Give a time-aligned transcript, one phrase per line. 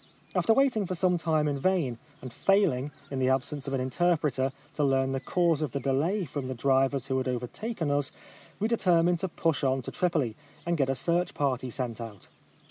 [0.33, 4.51] After waiting for some time in vain, and failing, in the absence of an interpreter,
[4.73, 8.11] to learn the cause of the delay from the drivers who had overtaken us,
[8.59, 10.35] we determined to push on to Tripoli,
[10.65, 12.29] and get a search party sent out.